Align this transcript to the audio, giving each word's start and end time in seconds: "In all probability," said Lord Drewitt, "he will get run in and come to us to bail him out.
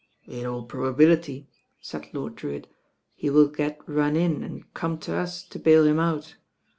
"In 0.25 0.47
all 0.47 0.63
probability," 0.63 1.47
said 1.79 2.09
Lord 2.11 2.33
Drewitt, 2.35 2.65
"he 3.13 3.29
will 3.29 3.47
get 3.47 3.79
run 3.87 4.15
in 4.15 4.41
and 4.43 4.73
come 4.73 4.97
to 4.97 5.15
us 5.15 5.43
to 5.43 5.59
bail 5.59 5.85
him 5.85 5.99
out. 5.99 6.37